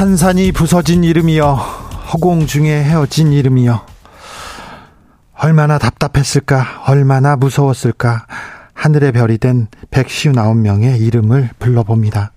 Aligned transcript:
산산이 0.00 0.52
부서진 0.52 1.04
이름이여 1.04 1.56
허공 2.10 2.46
중에 2.46 2.70
헤어진 2.70 3.34
이름이여. 3.34 3.84
얼마나 5.34 5.76
답답했을까 5.76 6.84
얼마나 6.86 7.36
무서웠을까. 7.36 8.26
하늘의 8.72 9.12
별이 9.12 9.36
된 9.36 9.68
159명의 9.90 11.02
이름을 11.02 11.50
불러봅니다. 11.58 12.32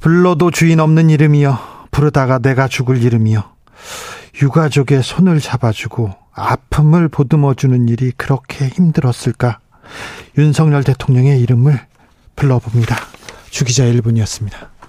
불러도 0.00 0.50
주인 0.50 0.80
없는 0.80 1.08
이름이여 1.08 1.86
부르다가 1.92 2.38
내가 2.38 2.68
죽을 2.68 3.02
이름이여. 3.02 3.42
유가족의 4.42 5.02
손을 5.02 5.40
잡아주고 5.40 6.14
아픔을 6.34 7.08
보듬어주는 7.08 7.88
일이 7.88 8.12
그렇게 8.18 8.68
힘들었을까. 8.68 9.60
윤석열 10.36 10.84
대통령의 10.84 11.40
이름을 11.40 11.80
불러봅니다. 12.36 12.96
주기자 13.48 13.84
1분이었습니다. 13.84 14.79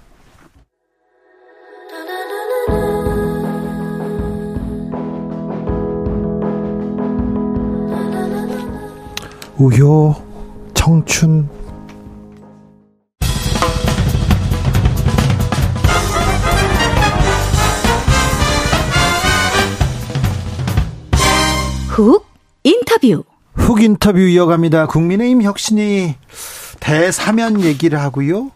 우효, 9.62 10.16
청춘, 10.74 11.48
훅 21.90 22.26
인터뷰. 22.64 23.24
훅 23.54 23.84
인터뷰 23.84 24.18
이어갑니다. 24.18 24.88
국민의힘 24.88 25.44
혁신이 25.44 26.16
대사면 26.80 27.62
얘기를 27.62 28.02
하고요. 28.02 28.50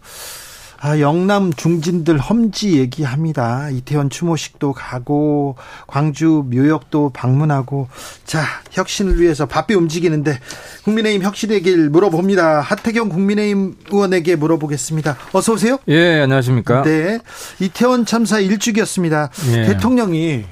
아, 0.86 1.00
영남 1.00 1.52
중진들 1.52 2.20
험지 2.20 2.78
얘기합니다. 2.78 3.72
이태원 3.72 4.12
추모식도 4.12 4.74
가고 4.74 5.56
광주 5.88 6.46
묘역도 6.48 7.10
방문하고 7.10 7.88
자 8.24 8.44
혁신을 8.70 9.20
위해서 9.20 9.48
바삐 9.48 9.74
움직이는데 9.74 10.40
국민의힘 10.84 11.24
혁신의 11.24 11.64
길 11.64 11.90
물어봅니다. 11.90 12.62
하태경 12.62 13.10
국민의힘 13.10 13.78
의원에게 13.90 14.36
물어보겠습니다. 14.36 15.18
어서 15.34 15.54
오세요. 15.54 15.80
예 15.88 16.22
안녕하십니까. 16.22 16.84
네 16.84 17.18
이태원 17.60 18.06
참사 18.06 18.40
일주기였습니다. 18.40 19.32
예. 19.54 19.64
대통령이 19.64 20.44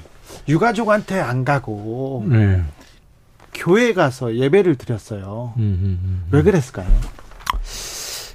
유가족한테 0.48 1.20
안 1.20 1.44
가고 1.44 2.24
네. 2.26 2.60
교회 3.54 3.94
가서 3.94 4.34
예배를 4.34 4.74
드렸어요. 4.74 5.52
음, 5.58 5.62
음, 5.62 6.00
음. 6.02 6.24
왜 6.32 6.42
그랬을까요? 6.42 6.88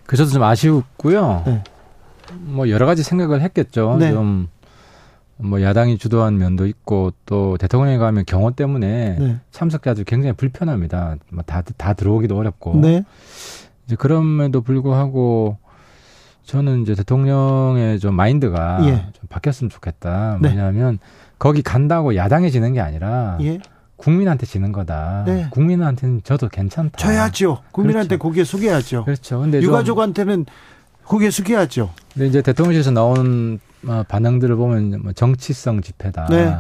그 0.06 0.16
저도 0.16 0.30
좀 0.31 0.44
아쉬웠고요. 0.44 1.44
네. 1.45 1.63
뭐 2.35 2.69
여러 2.69 2.85
가지 2.85 3.03
생각을 3.03 3.41
했겠죠. 3.41 3.97
네. 3.99 4.11
좀뭐 4.11 5.61
야당이 5.61 5.97
주도한 5.97 6.38
면도 6.38 6.67
있고 6.67 7.12
또 7.25 7.57
대통령이 7.57 7.97
가면 7.97 8.25
경호 8.25 8.51
때문에 8.51 9.17
네. 9.19 9.38
참석자들 9.51 10.03
굉장히 10.03 10.34
불편합니다. 10.34 11.16
뭐다다 11.31 11.73
다 11.78 11.94
들어오기도 11.94 12.38
어렵고. 12.38 12.75
네. 12.79 13.03
이제 13.85 13.95
그럼에도 13.95 14.62
불구하고 14.62 15.57
저는 16.44 16.81
이제 16.81 16.95
대통령의 16.95 18.00
좀 18.00 18.16
마인드가 18.16 18.79
예. 18.85 19.06
좀 19.13 19.28
바뀌었으면 19.29 19.69
좋겠다. 19.69 20.39
네. 20.41 20.50
뭐냐면 20.50 20.97
거기 21.38 21.62
간다고 21.62 22.16
야당에 22.16 22.50
지는 22.50 22.73
게 22.73 22.81
아니라 22.81 23.38
예. 23.41 23.59
국민한테 23.97 24.45
지는 24.45 24.72
거다. 24.72 25.23
네. 25.25 25.47
국민한테는 25.51 26.22
저도 26.23 26.47
괜찮다. 26.50 26.97
쳐야죠. 26.97 27.59
국민한테 27.72 28.18
그렇죠. 28.18 28.23
고개 28.23 28.44
숙여야죠. 28.44 29.06
그렇죠. 29.06 29.41
근데 29.41 29.62
유가족한테는 29.62 30.45
고개 31.09 31.31
숙여야죠. 31.31 31.90
근데 32.14 32.28
이제 32.28 32.42
대통령실에서 32.44 32.92
나온 32.92 33.59
어, 33.88 34.03
반응들을 34.08 34.56
보면 34.56 35.02
뭐 35.02 35.12
정치성 35.12 35.81
집회다. 35.81 36.28
네. 36.28 36.56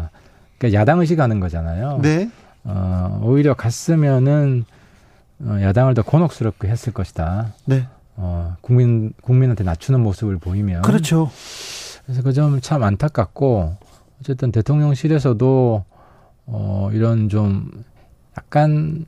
그러니까 0.57 0.79
야당 0.79 0.99
의식하는 0.99 1.39
거잖아요. 1.39 1.99
네. 2.01 2.31
어, 2.63 3.21
오히려 3.23 3.53
갔으면은 3.53 4.65
어, 5.41 5.59
야당을 5.61 5.93
더 5.93 6.01
곤혹스럽게 6.01 6.67
했을 6.67 6.91
것이다. 6.93 7.53
네. 7.65 7.85
어, 8.15 8.55
국민 8.61 9.13
국민한테 9.21 9.63
낮추는 9.63 9.99
모습을 10.01 10.37
보이면 10.39 10.81
그렇죠. 10.81 11.29
그래서 12.05 12.23
그 12.23 12.33
점 12.33 12.59
참 12.59 12.81
안타깝고 12.81 13.77
어쨌든 14.19 14.51
대통령실에서도 14.51 15.85
어, 16.47 16.89
이런 16.91 17.29
좀 17.29 17.69
약간 18.35 19.05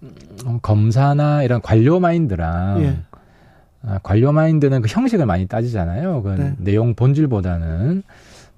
검사나 0.61 1.41
이런 1.41 1.61
관료 1.63 1.99
마인드랑 1.99 2.81
예. 2.83 2.99
아, 3.83 3.99
관료 4.03 4.31
마인드는 4.31 4.81
그 4.81 4.87
형식을 4.89 5.25
많이 5.25 5.47
따지잖아요. 5.47 6.21
그 6.23 6.29
네. 6.29 6.53
내용 6.57 6.93
본질보다는 6.93 8.03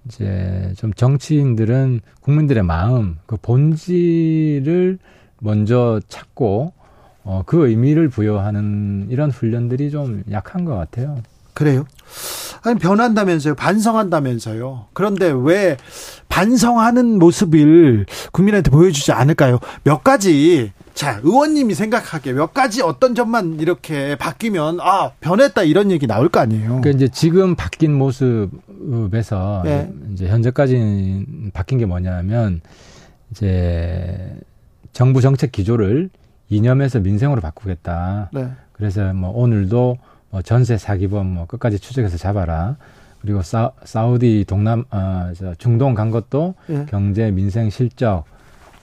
이제 0.06 0.74
좀 0.78 0.94
정치인들은 0.94 2.02
국민들의 2.22 2.64
마음, 2.64 3.18
그 3.26 3.38
본질을 3.38 5.00
먼저 5.40 6.02
찾고 6.08 6.74
어, 7.24 7.44
그 7.46 7.68
의미를 7.68 8.10
부여하는 8.10 9.08
이런 9.10 9.32
훈련들이 9.32 9.92
좀 9.92 10.24
약한 10.32 10.66
것 10.66 10.76
같아요. 10.76 11.22
그래요? 11.54 11.86
아니 12.64 12.80
변한다면서요. 12.80 13.56
반성한다면서요. 13.56 14.88
그런데 14.94 15.32
왜 15.36 15.78
반성하는 16.28 17.20
모습을 17.20 18.06
국민한테 18.32 18.72
보여주지 18.72 19.12
않을까요? 19.12 19.60
몇 19.84 20.04
가지 20.04 20.72
자, 20.94 21.20
의원님이 21.24 21.74
생각하기에 21.74 22.34
몇 22.34 22.54
가지 22.54 22.82
어떤 22.82 23.16
점만 23.16 23.60
이렇게 23.60 24.16
바뀌면 24.16 24.80
아, 24.80 25.12
변했다 25.20 25.64
이런 25.64 25.92
얘기 25.92 26.06
나올 26.06 26.30
거 26.30 26.40
아니에요. 26.40 26.82
그러니까 26.82 26.90
이제 26.92 27.08
지금 27.08 27.56
바뀐 27.56 27.94
모습에서 27.94 29.62
네. 29.66 29.92
이제 30.14 30.28
현재까지 30.28 31.26
바뀐 31.54 31.80
게 31.80 31.86
뭐냐면 31.86 32.62
이제 33.32 34.36
정부 34.92 35.22
정책 35.22 35.52
기조를 35.52 36.10
이념에서 36.50 37.00
민생으로 37.00 37.42
바꾸겠다. 37.42 38.30
네. 38.32 38.50
그래서 38.74 39.14
뭐 39.14 39.32
오늘도 39.32 39.98
뭐 40.30 40.42
전세 40.44 40.78
사기범 40.78 41.26
뭐 41.28 41.46
끝까지 41.48 41.80
추적해서 41.80 42.18
잡아라. 42.18 42.78
그리고 43.22 43.42
사, 43.42 43.72
사우디 43.84 44.46
동남 44.48 44.84
어, 44.92 45.32
저 45.36 45.56
중동 45.56 45.96
간 45.96 46.12
것도 46.12 46.56
네. 46.68 46.86
경제 46.90 47.32
민생 47.32 47.70
실적 47.70 48.26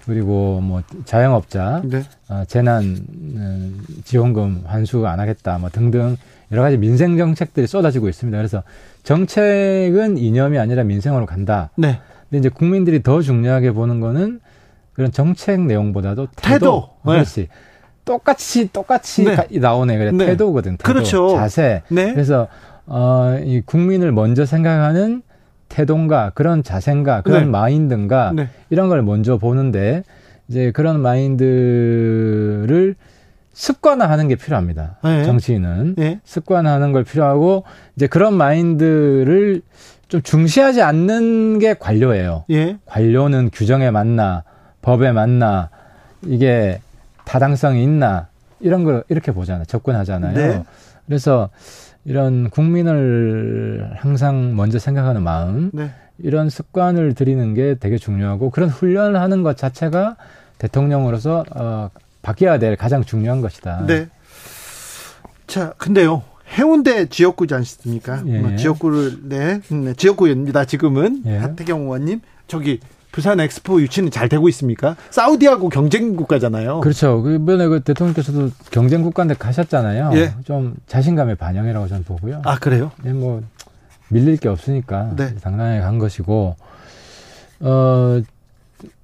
그리고 0.06 0.60
뭐 0.60 0.82
자영업자 1.04 1.82
네. 1.84 2.02
어, 2.28 2.42
재난 2.46 2.96
어, 3.36 3.70
지원금 4.04 4.62
환수 4.66 5.06
안 5.06 5.20
하겠다 5.20 5.58
뭐 5.58 5.68
등등 5.70 6.16
여러 6.52 6.62
가지 6.62 6.76
민생 6.76 7.16
정책들이 7.16 7.66
쏟아지고 7.66 8.08
있습니다. 8.08 8.36
그래서 8.36 8.62
정책은 9.04 10.18
이념이 10.18 10.58
아니라 10.58 10.82
민생으로 10.82 11.26
간다. 11.26 11.70
네. 11.76 12.00
근데 12.28 12.38
이제 12.38 12.48
국민들이 12.48 13.02
더 13.02 13.22
중요하게 13.22 13.72
보는 13.72 14.00
거는 14.00 14.40
그런 14.92 15.12
정책 15.12 15.60
내용보다도 15.60 16.28
태도. 16.36 16.52
태도. 16.58 16.88
네. 17.06 17.12
그렇지. 17.12 17.48
똑같이 18.04 18.68
똑같이 18.72 19.24
네. 19.24 19.36
나오네 19.58 19.96
그래 19.98 20.10
네. 20.12 20.26
태도거든. 20.26 20.76
태도, 20.76 20.92
그렇죠. 20.92 21.36
자세. 21.36 21.82
네. 21.88 22.12
그래서 22.12 22.48
어 22.86 23.38
이 23.44 23.60
국민을 23.64 24.10
먼저 24.10 24.44
생각하는 24.44 25.22
태도인가 25.70 26.32
그런 26.34 26.62
자세인가 26.62 27.22
그런 27.22 27.44
네. 27.44 27.46
마인드인가 27.46 28.32
네. 28.34 28.48
이런 28.68 28.90
걸 28.90 29.00
먼저 29.02 29.38
보는데 29.38 30.02
이제 30.48 30.70
그런 30.72 31.00
마인드를 31.00 32.96
습관화하는 33.52 34.28
게 34.28 34.34
필요합니다. 34.34 34.98
네. 35.02 35.24
정치인은 35.24 35.94
네. 35.96 36.20
습관화하는 36.24 36.92
걸 36.92 37.04
필요하고 37.04 37.64
이제 37.96 38.06
그런 38.06 38.34
마인드를 38.34 39.62
좀 40.08 40.22
중시하지 40.22 40.82
않는 40.82 41.60
게 41.60 41.74
관료예요. 41.74 42.44
예. 42.50 42.78
관료는 42.84 43.50
규정에 43.52 43.90
맞나 43.92 44.42
법에 44.82 45.12
맞나 45.12 45.70
이게 46.26 46.80
타당성이 47.24 47.82
있나 47.84 48.26
이런 48.58 48.82
걸 48.82 49.04
이렇게 49.08 49.30
보잖아요. 49.30 49.64
접근하잖아요. 49.66 50.34
네. 50.34 50.64
그래서 51.06 51.48
이런 52.04 52.50
국민을 52.50 53.92
항상 53.96 54.56
먼저 54.56 54.78
생각하는 54.78 55.22
마음 55.22 55.70
네. 55.72 55.90
이런 56.18 56.50
습관을 56.50 57.14
들이는 57.14 57.54
게 57.54 57.76
되게 57.78 57.98
중요하고 57.98 58.50
그런 58.50 58.68
훈련을 58.68 59.20
하는 59.20 59.42
것 59.42 59.56
자체가 59.56 60.16
대통령으로서 60.58 61.44
어, 61.54 61.90
바뀌어야 62.22 62.58
될 62.58 62.76
가장 62.76 63.04
중요한 63.04 63.40
것이다. 63.40 63.86
네. 63.86 64.08
자, 65.46 65.72
근데요. 65.78 66.22
해운대 66.56 67.06
지역구지 67.06 67.54
않습니까? 67.54 68.22
예. 68.26 68.40
뭐 68.40 68.56
지역구를 68.56 69.28
네, 69.28 69.60
네 69.68 69.94
지역구입니다. 69.94 70.64
지금은 70.64 71.22
예. 71.26 71.36
하태경 71.36 71.82
의원님 71.82 72.20
저기 72.48 72.80
부산 73.12 73.40
엑스포 73.40 73.80
유치는 73.80 74.10
잘 74.10 74.28
되고 74.28 74.48
있습니까? 74.48 74.96
사우디하고 75.10 75.68
경쟁 75.68 76.16
국가잖아요. 76.16 76.80
그렇죠. 76.80 77.22
그 77.22 77.34
이번에 77.34 77.66
그 77.66 77.80
대통령께서도 77.80 78.50
경쟁 78.70 79.02
국가인데 79.02 79.34
가셨잖아요. 79.34 80.10
예. 80.14 80.32
좀 80.44 80.74
자신감의 80.86 81.36
반영이라고 81.36 81.88
저는 81.88 82.04
보고요. 82.04 82.42
아 82.44 82.58
그래요? 82.58 82.92
예, 83.04 83.12
뭐 83.12 83.42
밀릴 84.08 84.36
게 84.36 84.48
없으니까 84.48 85.14
네. 85.16 85.34
당당하게 85.36 85.80
간 85.80 85.98
것이고 85.98 86.56
어 87.60 88.22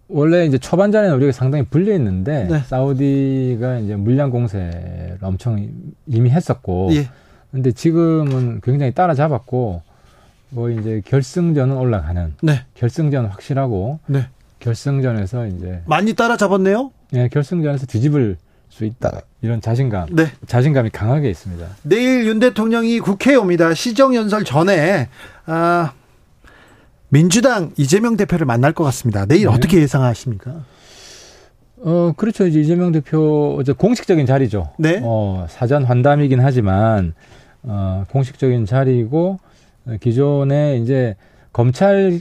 원래 0.09 0.47
이제 0.47 0.59
초반전에는 0.59 1.17
우리가 1.17 1.33
상당히 1.33 1.65
불리했는데 1.65 2.45
네. 2.49 2.59
사우디가 2.61 3.79
이제 3.81 3.97
물량 3.97 4.31
공세를 4.31 5.19
엄청 5.23 5.69
이미 6.07 6.31
했었고 6.31 6.91
예. 6.93 7.09
근데 7.51 7.73
지금은 7.73 8.61
굉장히 8.63 8.93
따라잡았고 8.93 9.83
뭐 10.51 10.71
이제 10.71 11.03
결승전은 11.05 11.77
올라가는 11.77 12.35
네. 12.43 12.65
결승전 12.75 13.27
확실하고 13.27 14.01
네. 14.07 14.29
결승전에서 14.61 15.47
이제 15.49 15.83
많이 15.87 16.15
따라잡았네요. 16.15 16.91
예, 17.15 17.29
결승전에서 17.29 17.87
뒤집을 17.87 18.37
수 18.69 18.85
있다 18.85 19.23
이런 19.43 19.61
자신감 19.61 20.09
네. 20.11 20.27
자신감이 20.47 20.91
강하게 20.91 21.31
있습니다. 21.31 21.67
내일 21.83 22.27
윤 22.27 22.39
대통령이 22.39 23.01
국회에 23.01 23.35
옵니다. 23.35 23.75
시정연설 23.75 24.45
전에 24.45 25.09
아, 25.47 25.93
민주당 27.09 27.73
이재명 27.77 28.17
대표를 28.17 28.47
만날 28.47 28.73
것 28.73 28.85
같습니다. 28.85 29.25
내일 29.27 29.43
네. 29.43 29.47
어떻게 29.49 29.79
예상하십니까? 29.81 30.65
어, 31.79 32.13
그렇죠. 32.17 32.47
이제 32.47 32.59
이재명 32.61 32.91
대표, 32.91 33.59
이제 33.61 33.73
공식적인 33.73 34.27
자리죠. 34.27 34.73
네. 34.79 35.01
어, 35.03 35.47
사전 35.49 35.85
환담이긴 35.85 36.41
하지만, 36.41 37.15
어, 37.63 38.05
공식적인 38.11 38.67
자리고, 38.67 39.39
어, 39.39 39.56
기존에 40.01 40.77
이제 40.79 41.17
검찰 41.53 42.21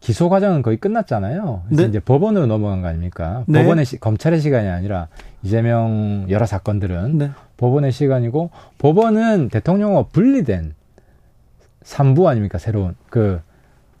기소 0.00 0.28
과정은 0.28 0.62
거의 0.62 0.76
끝났잖아요. 0.76 1.62
그래서 1.66 1.82
네. 1.82 1.88
이제 1.88 2.00
법원으로 2.00 2.46
넘어간 2.46 2.82
거 2.82 2.88
아닙니까? 2.88 3.44
네. 3.48 3.60
법원의 3.62 3.84
시, 3.86 3.98
검찰의 3.98 4.40
시간이 4.40 4.68
아니라 4.68 5.08
이재명 5.42 6.26
여러 6.28 6.46
사건들은 6.46 7.18
네. 7.18 7.30
법원의 7.56 7.92
시간이고, 7.92 8.50
법원은 8.78 9.48
대통령과 9.48 10.04
분리된 10.12 10.74
3부 11.82 12.26
아닙니까? 12.26 12.58
새로운. 12.58 12.94
그, 13.08 13.40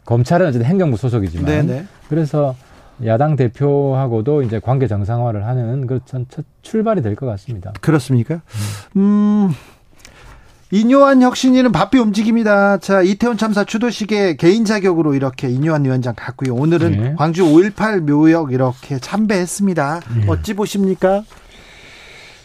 검찰은 0.04 0.46
어쨌든 0.48 0.68
행정부 0.68 0.96
소속이지만. 0.96 1.46
네, 1.46 1.62
네. 1.62 1.84
그래서 2.08 2.54
야당 3.04 3.34
대표하고도 3.36 4.42
이제 4.42 4.58
관계 4.60 4.86
정상화를 4.86 5.46
하는 5.46 5.86
그첫 5.86 6.26
첫 6.28 6.44
출발이 6.62 7.02
될 7.02 7.16
것 7.16 7.26
같습니다. 7.26 7.72
그렇습니까? 7.80 8.42
음. 8.96 9.50
이뇨한 10.72 11.22
혁신위는 11.22 11.70
바삐 11.70 11.98
움직입니다. 11.98 12.78
자, 12.78 13.00
이태원 13.00 13.36
참사 13.36 13.62
추도식에 13.62 14.34
개인 14.34 14.64
자격으로 14.64 15.14
이렇게 15.14 15.48
이뇨한 15.48 15.84
위원장 15.84 16.14
갔고요. 16.16 16.54
오늘은 16.54 16.90
네. 16.90 17.14
광주 17.16 17.44
5.18 17.44 18.00
묘역 18.00 18.52
이렇게 18.52 18.98
참배했습니다. 18.98 20.00
네. 20.00 20.24
어찌 20.28 20.54
보십니까? 20.54 21.22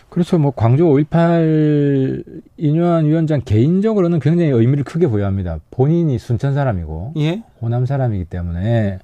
그렇죠. 0.09 0.37
뭐 0.37 0.51
광주 0.51 0.83
5.18 0.83 2.41
이뇨한 2.57 3.05
위원장 3.05 3.41
개인적으로는 3.43 4.19
굉장히 4.19 4.51
의미를 4.51 4.83
크게 4.83 5.07
부여합니다. 5.07 5.59
본인이 5.71 6.19
순천 6.19 6.53
사람이고 6.53 7.13
예. 7.17 7.43
호남 7.61 7.85
사람이기 7.85 8.25
때문에 8.25 8.99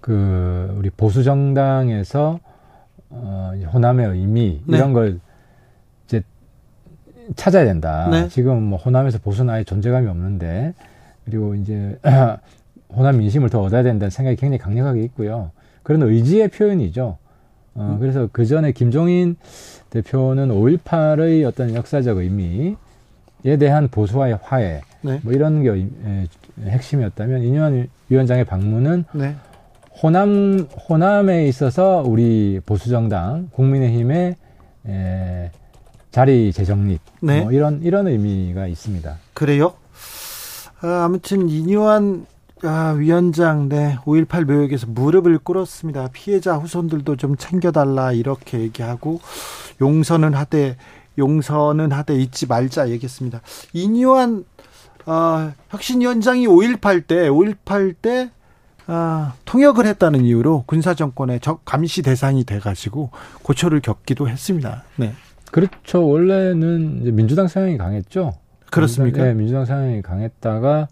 그 0.00 0.74
우리 0.76 0.90
보수 0.90 1.22
정당에서 1.22 2.40
어 3.10 3.52
호남의 3.72 4.06
의미 4.06 4.62
네. 4.64 4.78
이런 4.78 4.94
걸 4.94 5.20
찾아야 7.36 7.64
된다. 7.64 8.08
네. 8.10 8.28
지금 8.28 8.62
뭐 8.62 8.78
호남에서 8.78 9.18
보수는 9.18 9.52
아예 9.52 9.64
존재감이 9.64 10.06
없는데 10.06 10.74
그리고 11.24 11.54
이제 11.54 11.98
호남 12.94 13.18
민심을 13.18 13.50
더 13.50 13.62
얻어야 13.62 13.82
된다는 13.82 14.10
생각이 14.10 14.36
굉장히 14.36 14.58
강력하게 14.58 15.02
있고요. 15.02 15.50
그런 15.82 16.02
의지의 16.02 16.48
표현이죠. 16.48 17.18
어, 17.74 17.80
음. 17.94 17.98
그래서 17.98 18.28
그 18.32 18.44
전에 18.44 18.72
김종인 18.72 19.36
대표는 19.90 20.48
5.18의 20.48 21.46
어떤 21.46 21.74
역사적 21.74 22.18
의미에 22.18 22.76
대한 23.58 23.88
보수와의 23.88 24.38
화해, 24.42 24.80
네. 25.00 25.20
뭐 25.22 25.32
이런 25.32 25.62
게 25.62 25.88
핵심이었다면 26.62 27.42
이뇨한 27.42 27.88
위원장의 28.08 28.44
방문은 28.44 29.04
네. 29.12 29.34
호남 30.02 30.68
호남에 30.88 31.46
있어서 31.46 32.02
우리 32.06 32.60
보수 32.64 32.88
정당 32.88 33.48
국민의힘의 33.52 34.36
에, 34.88 35.50
자리 36.10 36.52
재정립 36.52 37.00
네. 37.20 37.42
뭐 37.42 37.52
이런 37.52 37.82
이런 37.82 38.06
의미가 38.06 38.66
있습니다. 38.66 39.16
그래요? 39.34 39.74
아, 40.80 41.04
아무튼 41.04 41.48
이뇨한 41.48 42.26
아, 42.62 42.94
위원장 42.96 43.68
네, 43.68 43.98
5.18 44.04 44.44
묘역에서 44.44 44.86
무릎을 44.88 45.38
꿇었습니다. 45.38 46.08
피해자 46.12 46.56
후손들도 46.56 47.16
좀 47.16 47.36
챙겨달라 47.36 48.12
이렇게 48.12 48.60
얘기하고 48.60 49.20
용서는 49.80 50.34
하되 50.34 50.76
용서는 51.18 51.92
하되 51.92 52.14
잊지 52.14 52.46
말자 52.46 52.90
얘기했습니다. 52.90 53.40
이뇨한 53.72 54.44
어, 55.06 55.52
혁신위원장이 55.70 56.46
5.18 56.46 57.06
때 57.06 57.28
5.18때 57.28 58.30
아, 58.86 59.34
통역을 59.44 59.86
했다는 59.86 60.24
이유로 60.24 60.64
군사정권의 60.66 61.40
적 61.40 61.64
감시 61.64 62.02
대상이 62.02 62.44
돼가지고 62.44 63.10
고초를 63.42 63.80
겪기도 63.80 64.28
했습니다. 64.28 64.84
네. 64.96 65.14
그렇죠. 65.50 66.06
원래는 66.08 67.00
이제 67.02 67.10
민주당 67.10 67.48
성향이 67.48 67.78
강했죠. 67.78 68.34
그렇습니까? 68.70 69.24
네, 69.24 69.34
민주당 69.34 69.64
성향이 69.64 70.02
강했다가 70.02 70.88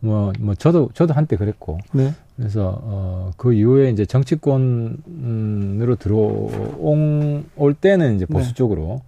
뭐 0.00 0.32
뭐 0.38 0.54
저도 0.54 0.90
저도 0.94 1.12
한때 1.14 1.36
그랬고 1.36 1.78
네. 1.92 2.12
그래서 2.36 2.80
어, 2.82 3.30
그 3.36 3.52
이후에 3.52 3.90
이제 3.90 4.06
정치권으로 4.06 5.96
들어올 5.96 7.74
때는 7.80 8.16
이제 8.16 8.24
보수 8.26 8.48
네. 8.48 8.54
쪽으로 8.54 9.02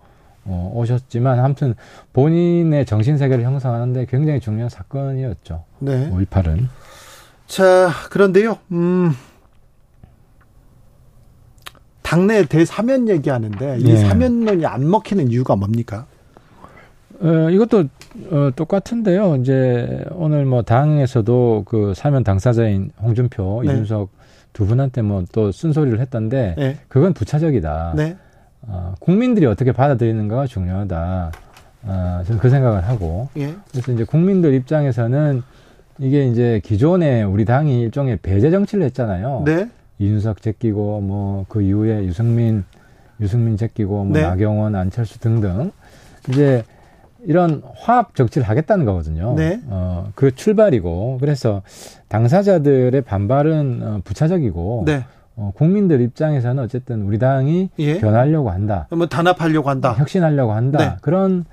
어, 0.44 0.72
오셨지만 0.74 1.38
아무튼 1.40 1.74
본인의 2.12 2.84
정신 2.84 3.16
세계를 3.16 3.44
형성하는데 3.44 4.06
굉장히 4.06 4.40
중요한 4.40 4.68
사건이었죠. 4.68 5.64
네. 5.78 6.10
5.18은. 6.10 6.68
자, 7.46 7.90
그런데요, 8.10 8.58
음, 8.72 9.12
당내 12.12 12.44
대사면 12.44 13.08
얘기하는데, 13.08 13.78
이 13.80 13.88
예. 13.88 13.96
사면론이 13.96 14.66
안 14.66 14.88
먹히는 14.90 15.30
이유가 15.30 15.56
뭡니까? 15.56 16.04
어, 17.22 17.48
이것도 17.50 17.84
어, 18.30 18.50
똑같은데요. 18.54 19.36
이제 19.36 20.04
오늘 20.10 20.44
뭐 20.44 20.60
당에서도 20.60 21.62
그 21.66 21.94
사면 21.96 22.22
당사자인 22.22 22.90
홍준표, 23.00 23.62
네. 23.64 23.72
이준석 23.72 24.10
두 24.52 24.66
분한테 24.66 25.00
뭐 25.00 25.24
또 25.32 25.50
쓴소리를 25.52 25.98
했던데 26.00 26.54
네. 26.58 26.76
그건 26.88 27.14
부차적이다. 27.14 27.94
네. 27.96 28.16
어, 28.62 28.94
국민들이 29.00 29.46
어떻게 29.46 29.72
받아들이는가가 29.72 30.46
중요하다. 30.46 31.32
어, 31.84 32.22
저는 32.26 32.38
그 32.40 32.50
생각을 32.50 32.86
하고 32.86 33.28
예. 33.38 33.54
그래서 33.70 33.90
이제 33.92 34.04
국민들 34.04 34.52
입장에서는 34.52 35.42
이게 35.98 36.26
이제 36.26 36.60
기존에 36.62 37.22
우리 37.22 37.46
당이 37.46 37.80
일종의 37.82 38.18
배제 38.20 38.50
정치를 38.50 38.84
했잖아요. 38.84 39.44
네. 39.46 39.70
이준석 40.02 40.42
제끼고 40.42 41.00
뭐 41.00 41.44
그 41.48 41.62
이후에 41.62 42.04
유승민 42.04 42.64
유승민 43.20 43.56
제끼고 43.56 44.04
뭐 44.04 44.12
네. 44.16 44.22
나경원 44.22 44.74
안철수 44.74 45.18
등등 45.20 45.70
이제 46.28 46.64
이런 47.24 47.62
화합 47.76 48.14
정치를 48.16 48.48
하겠다는 48.48 48.84
거거든요. 48.84 49.34
네. 49.36 49.60
어, 49.68 50.10
그 50.16 50.34
출발이고 50.34 51.18
그래서 51.20 51.62
당사자들의 52.08 53.00
반발은 53.02 53.80
어, 53.82 54.00
부차적이고 54.04 54.84
네. 54.86 55.04
어, 55.36 55.52
국민들 55.54 56.00
입장에서는 56.00 56.62
어쨌든 56.62 57.02
우리 57.02 57.18
당이 57.18 57.70
예. 57.78 57.98
변하려고 58.00 58.50
한다. 58.50 58.86
뭐 58.90 59.06
단합하려고 59.06 59.70
한다. 59.70 59.94
혁신하려고 59.96 60.52
한다. 60.52 60.78
네. 60.78 60.96
그런 61.00 61.44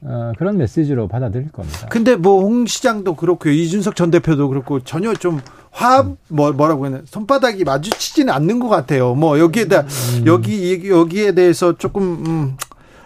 어, 0.00 0.32
그런 0.38 0.56
메시지로 0.56 1.08
받아들일 1.08 1.50
겁니다. 1.52 1.88
근데 1.90 2.16
뭐 2.16 2.42
홍 2.44 2.66
시장도 2.66 3.16
그렇고요. 3.16 3.52
이준석 3.52 3.96
전 3.96 4.10
대표도 4.10 4.48
그렇고 4.48 4.80
전혀 4.80 5.12
좀 5.14 5.40
화합 5.78 6.06
뭐 6.28 6.50
뭐라고 6.52 6.84
해야 6.86 6.94
되나 6.94 7.04
손바닥이 7.06 7.62
마주치지는 7.62 8.32
않는 8.34 8.58
것 8.58 8.68
같아요. 8.68 9.14
뭐 9.14 9.38
여기에다 9.38 9.82
음. 9.82 10.26
여기 10.26 10.88
여기에 10.90 11.32
대해서 11.32 11.78
조금 11.78 12.02
음, 12.26 12.56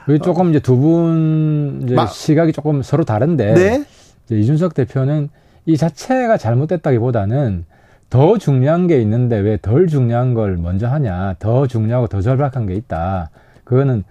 그 0.07 0.19
조금 0.21 0.49
이제 0.51 0.59
두분 0.59 1.83
이제 1.85 1.95
마- 1.95 2.07
시각이 2.07 2.53
조금 2.53 2.83
서로 2.83 3.05
다른데 3.05 3.55
네. 3.55 3.85
이제 4.25 4.39
이준석 4.39 4.73
대표는 4.73 5.29
이 5.67 5.77
자체가 5.77 6.39
잘못됐다기보다는 6.39 7.67
더 8.09 8.39
중요한 8.39 8.87
게 8.87 9.01
있는데 9.03 9.39
왜 9.39 9.59
덜 9.61 9.87
중요한 9.87 10.33
걸 10.33 10.57
먼저 10.57 10.89
하냐 10.89 11.37
더 11.39 11.67
중요하고 11.67 12.07
더 12.07 12.23
절박한 12.23 12.67
게 12.67 12.75
있다 12.75 13.29
그거는 13.65 14.03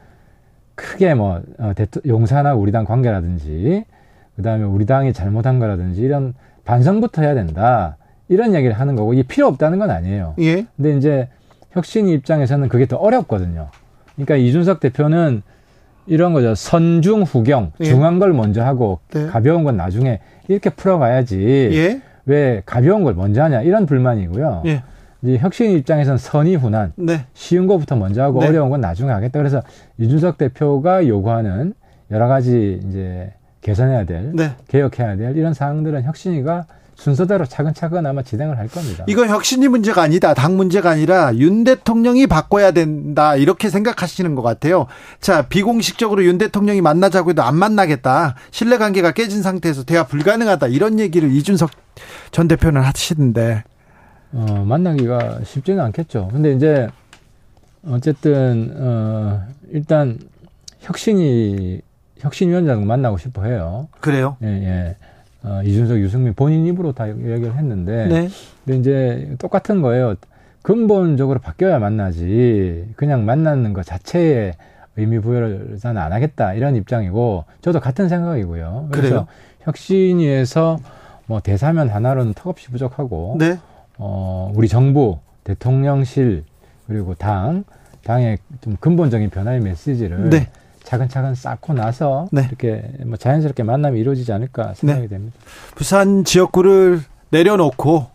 크게 0.76 1.16
뭐 1.16 1.42
어, 1.58 1.72
대토- 1.76 2.08
용산하고 2.08 2.62
우리 2.62 2.72
당 2.72 2.86
관계라든지 2.86 3.86
그다음에 4.36 4.64
우리 4.66 4.86
당이 4.86 5.14
잘못한 5.14 5.58
거라든지 5.58 6.02
이런 6.02 6.36
반성부터 6.64 7.24
해야 7.24 7.34
된다 7.34 7.98
이런 8.32 8.56
얘기를 8.56 8.80
하는 8.80 8.96
거고 8.96 9.14
이게 9.14 9.24
필요 9.24 9.46
없다는 9.48 9.78
건 9.78 9.92
아니에요 9.92 10.36
예. 10.40 10.66
근데 10.78 10.98
이제 10.98 11.28
혁신이 11.72 12.14
입장에서는 12.14 12.70
그게 12.70 12.86
더 12.86 12.96
어렵거든요. 12.98 13.70
그러니까 14.16 14.36
이준석 14.36 14.80
대표는 14.80 15.42
이런 16.08 16.34
거죠. 16.34 16.56
선중 16.56 17.24
후경 17.24 17.74
예. 17.82 17.86
중한 17.86 18.20
걸 18.20 18.34
먼저 18.34 18.64
하고 18.64 19.00
네. 19.14 19.28
가벼운 19.28 19.64
건 19.64 19.78
나중에 19.78 20.20
이렇게 20.48 20.70
풀어가야지. 20.70 21.70
예. 21.74 22.02
왜 22.26 22.62
가벼운 22.66 23.04
걸 23.04 23.16
먼저 23.16 23.42
하냐 23.44 23.62
이런 23.62 23.86
불만이고요. 23.86 24.64
예. 24.66 24.84
이제 25.22 25.38
혁신 25.38 25.72
입장에서는 25.72 26.18
선의 26.18 26.56
후난 26.56 26.94
네. 26.96 27.26
쉬운 27.34 27.68
것부터 27.68 27.96
먼저 27.96 28.22
하고 28.24 28.40
네. 28.42 28.48
어려운 28.48 28.70
건 28.70 28.82
나중에 28.82 29.12
하겠다. 29.12 29.40
그래서 29.40 29.62
이준석 29.98 30.38
대표가 30.38 31.08
요구하는 31.08 31.74
여러 32.10 32.28
가지 32.28 32.82
이제 32.88 33.32
개선해야 33.62 34.06
될, 34.06 34.32
네. 34.34 34.52
개혁해야 34.68 35.16
될 35.18 35.38
이런 35.38 35.54
사항들은 35.54 36.04
혁신이가 36.04 36.66
순서대로 37.02 37.46
차근차근 37.46 38.06
아마 38.06 38.22
진행을 38.22 38.60
할 38.60 38.68
겁니다. 38.68 39.06
이거 39.08 39.26
혁신이 39.26 39.68
문제가 39.68 40.04
아니다. 40.04 40.36
당 40.36 40.56
문제가 40.56 40.92
아니라 40.92 41.36
윤 41.36 41.64
대통령이 41.64 42.28
바꿔야 42.28 42.70
된다. 42.70 43.36
이렇게 43.36 43.72
생각하시는 43.72 44.36
것 44.36 44.44
같아요. 44.44 44.86
자, 45.20 45.48
비공식적으로 45.48 46.24
윤 46.24 46.38
대통령이 46.38 46.82
만나자고 46.82 47.32
해도 47.32 47.42
안 47.42 47.56
만나겠다. 47.56 48.36
신뢰관계가 48.52 49.14
깨진 49.14 49.42
상태에서 49.42 49.84
대화 49.84 50.06
불가능하다. 50.06 50.68
이런 50.68 51.00
얘기를 51.00 51.32
이준석 51.32 51.72
전 52.30 52.48
대표는 52.48 52.82
하시던데. 52.82 53.64
어, 54.34 54.64
만나기가 54.68 55.40
쉽지는 55.44 55.84
않겠죠. 55.86 56.30
근데 56.32 56.54
이제 56.54 56.88
어쨌든 57.88 58.76
어, 58.78 59.42
일단 59.72 60.20
혁신이 60.82 61.82
혁신위원장 62.20 62.86
만나고 62.86 63.18
싶어 63.18 63.44
해요. 63.44 63.88
그래요? 64.00 64.38
예, 64.44 64.48
예. 64.48 64.96
어, 65.44 65.62
이준석, 65.64 66.00
유승민 66.00 66.34
본인 66.34 66.66
입으로 66.66 66.94
다 66.94 67.10
얘기를 67.10 67.56
했는데, 67.56 68.08
네. 68.08 68.30
근데 68.66 68.80
이제 68.80 69.36
똑같은 69.40 69.82
거예요. 69.82 70.16
근본적으로 70.62 71.40
바뀌어야 71.40 71.80
만나지, 71.80 72.88
그냥 72.96 73.26
만나는 73.26 73.74
것 73.74 73.84
자체에 73.86 74.54
의미 74.96 75.20
부여를 75.20 75.78
저는 75.80 76.00
안 76.00 76.14
하겠다 76.14 76.54
이런 76.54 76.76
입장이고, 76.76 77.46
저도 77.62 77.80
같은 77.80 78.08
생각이고요. 78.10 78.90
그래서 78.92 79.10
그래요? 79.10 79.28
혁신위에서 79.62 80.78
뭐 81.26 81.40
대사면 81.40 81.90
하나로는 81.90 82.34
턱없이 82.34 82.68
부족하고, 82.70 83.38
네. 83.40 83.58
어, 83.98 84.52
우리 84.56 84.68
정부, 84.68 85.18
대통령실 85.44 86.44
그리고 86.88 87.16
당, 87.16 87.64
당의 88.04 88.38
좀 88.62 88.76
근본적인 88.80 89.30
변화의 89.30 89.62
메시지를 89.62 90.30
네. 90.30 90.50
차근차근 90.84 91.36
쌓고 91.36 91.74
나서 91.74 92.28
네. 92.32 92.46
이렇게 92.48 92.84
뭐 93.06 93.18
자연스럽게 93.18 93.64
만남이 93.64 94.00
이루어지지 94.00 94.32
않을까 94.32 94.74
생각이 94.76 95.04
네. 95.04 95.08
됩니다. 95.08 95.38
부산 95.76 96.24
지역구를 96.24 97.02
내려놓고 97.30 98.08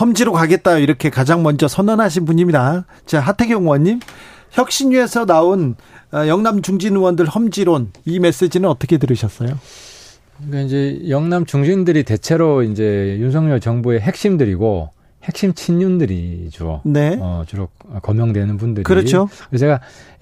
험지로 0.00 0.32
가겠다 0.32 0.78
이렇게 0.78 1.10
가장 1.10 1.42
먼저 1.42 1.68
선언하신 1.68 2.24
분입니다. 2.24 2.84
자 3.06 3.20
하태경 3.20 3.62
의원님 3.62 4.00
혁신위에서 4.50 5.26
나온 5.26 5.76
어, 6.12 6.26
영남 6.26 6.62
중진 6.62 6.96
의원들 6.96 7.26
험지론 7.26 7.92
이 8.06 8.18
메시지는 8.18 8.68
어떻게 8.68 8.96
들으셨어요? 8.98 9.58
그러니까 10.38 10.60
이제 10.60 11.02
영남 11.08 11.44
중진들이 11.44 12.04
대체로 12.04 12.62
이제 12.62 13.16
윤석열 13.18 13.60
정부의 13.60 14.00
핵심들이고 14.00 14.90
핵심 15.28 15.52
친윤들이 15.52 16.48
주로 16.50 16.80
네. 16.84 17.18
어, 17.20 17.44
주로 17.46 17.68
거명되는 18.02 18.56
분들이 18.56 18.82
그렇죠. 18.82 19.28
그래서 19.48 19.60
제가 19.66 19.80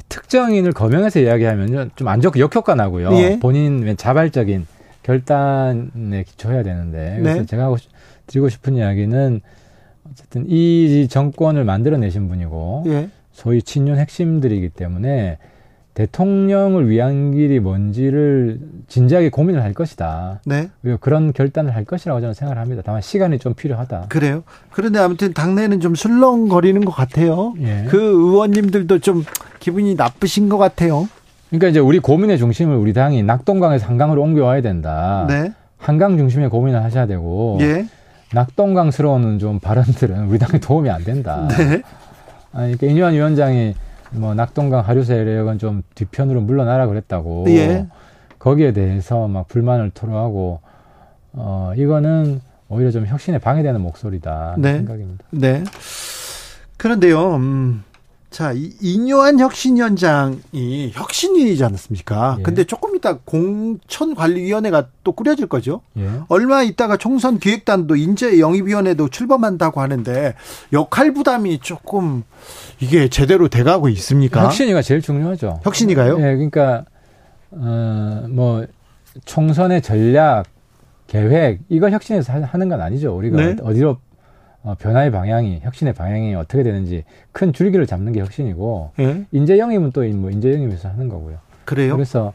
특정인을 0.09 0.73
거명해서 0.73 1.21
이야기하면 1.21 1.91
좀 1.95 2.09
안 2.09 2.21
좋게 2.21 2.41
역효과 2.41 2.75
나고요. 2.75 3.11
예. 3.15 3.39
본인 3.41 3.97
자발적인 3.97 4.67
결단에 5.03 6.25
기초해야 6.25 6.63
되는데 6.63 7.17
그래서 7.21 7.41
네. 7.41 7.47
제가 7.47 7.65
하고 7.65 7.77
드리고 8.27 8.49
싶은 8.49 8.75
이야기는 8.75 9.41
어쨌든 10.11 10.45
이 10.49 11.07
정권을 11.09 11.65
만들어내신 11.65 12.29
분이고 12.29 12.85
예. 12.89 13.09
소위 13.33 13.63
친윤 13.63 13.99
핵심들이기 13.99 14.71
때문에 14.71 15.39
대통령을 15.97 16.91
위한 16.91 17.33
길이 17.33 17.59
뭔지를 17.59 18.61
진지하게 18.87 19.31
고민을 19.31 19.63
할 19.63 19.73
것이다. 19.73 20.41
네. 20.45 20.69
그리고 20.83 20.99
그런 21.01 21.33
결단을 21.33 21.75
할 21.75 21.87
것이라고 21.87 22.21
저는 22.21 22.35
생각을 22.35 22.61
합니다. 22.61 22.83
다만 22.85 23.01
시간이 23.01 23.39
좀 23.39 23.55
필요하다. 23.55 24.05
그래요. 24.11 24.43
그런데 24.71 24.99
아무튼 24.99 25.33
당내는 25.33 25.81
좀 25.81 25.95
술렁거리는 25.95 26.85
것 26.85 26.93
같아요. 26.93 27.55
예. 27.63 27.87
그 27.89 27.97
의원님들도 27.97 28.99
좀 28.99 29.25
기분이 29.59 29.95
나쁘신 29.95 30.51
것 30.51 30.59
같아요. 30.59 31.09
그러니까 31.49 31.69
이제 31.69 31.79
우리 31.79 31.99
고민의 31.99 32.37
중심을 32.37 32.77
우리 32.77 32.93
당이 32.93 33.23
낙동강에서 33.23 33.87
한강으로 33.87 34.21
옮겨와야 34.21 34.61
된다. 34.61 35.25
네. 35.31 35.51
한강 35.79 36.19
중심의 36.19 36.51
고민을 36.51 36.85
하셔야 36.85 37.07
되고 37.07 37.57
예. 37.63 37.87
낙동강스러운 38.35 39.39
좀 39.39 39.61
발언들은 39.61 40.27
우리 40.27 40.39
당에 40.39 40.61
도움이 40.61 40.91
안 40.91 41.03
된다. 41.05 41.49
네. 41.57 41.81
아니, 42.53 42.77
그러니까 42.77 42.87
인유한 42.87 43.15
위원장이 43.15 43.75
뭐 44.13 44.35
낙동강 44.35 44.81
하류 44.81 45.05
세력은 45.05 45.59
좀 45.59 45.83
뒤편으로 45.95 46.41
물러나라 46.41 46.87
그랬다고. 46.87 47.45
예. 47.49 47.87
거기에 48.39 48.73
대해서 48.73 49.27
막 49.29 49.49
불만을 49.49 49.91
토로하고 49.91 50.61
어 51.33 51.73
이거는 51.77 52.41
오히려 52.69 52.91
좀 52.91 53.07
혁신에 53.07 53.39
방해되는 53.39 53.81
목소리다 53.81 54.57
네. 54.59 54.75
생각입니다. 54.77 55.25
네. 55.31 55.65
그런데요. 56.77 57.37
음, 57.37 57.85
자, 58.31 58.53
이뇨한 58.55 59.39
혁신 59.39 59.77
위원장이 59.77 60.91
혁신위이지 60.93 61.65
않습니까? 61.65 62.37
예. 62.39 62.43
근데 62.43 62.65
조금 62.65 62.97
이따 62.97 63.19
공천관리위원회가 63.19 64.89
또 65.05 65.13
꾸려질 65.13 65.47
거죠. 65.47 65.81
예. 65.97 66.09
얼마 66.29 66.63
있다가 66.63 66.97
총선 66.97 67.39
기획단도 67.39 67.97
인재 67.97 68.39
영입위원회도 68.39 69.09
출범한다고 69.09 69.81
하는데 69.81 70.35
역할 70.73 71.15
부담이 71.15 71.61
조금 71.61 72.25
이게 72.81 73.09
제대로 73.09 73.49
돼가고 73.49 73.89
있습니까? 73.91 74.45
혁신위가 74.45 74.83
제일 74.83 75.01
중요하죠. 75.01 75.61
혁신위가요? 75.63 76.19
예, 76.19 76.35
그러니까 76.35 76.85
어뭐 77.53 78.67
총선의 79.25 79.81
전략 79.83 80.45
계획 81.07 81.61
이걸 81.69 81.93
혁신에서 81.93 82.33
하는 82.33 82.69
건 82.69 82.81
아니죠. 82.81 83.17
우리가 83.17 83.37
네? 83.37 83.57
어디로 83.63 83.99
어, 84.67 84.75
변화의 84.75 85.13
방향이 85.13 85.61
혁신의 85.63 85.95
방향이 85.95 86.35
어떻게 86.35 86.65
되는지 86.65 87.05
큰 87.31 87.53
줄기를 87.53 87.87
잡는 87.87 88.13
게 88.13 88.19
혁신이고 88.21 88.91
예? 88.99 89.25
인재 89.31 89.59
영입은 89.59 89.93
또 89.93 90.03
뭐 90.13 90.31
인재 90.33 90.53
영입에서 90.53 90.89
하는 90.89 91.09
거고요. 91.09 91.39
그래요? 91.65 91.95
그래서 91.95 92.33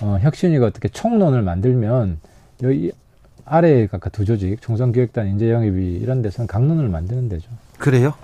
어, 0.00 0.16
혁신이가 0.20 0.64
어떻게 0.64 0.88
총론을 0.88 1.42
만들면 1.42 2.18
여기 2.62 2.90
아래에 3.44 3.86
각각 3.86 4.12
두 4.12 4.24
조직 4.24 4.62
총선기획단 4.62 5.28
인재 5.28 5.50
영입이 5.50 5.96
이런 5.96 6.22
데서는 6.22 6.46
강론을 6.46 6.88
만드는 6.88 7.28
데죠. 7.28 7.50
그래요? 7.76 8.14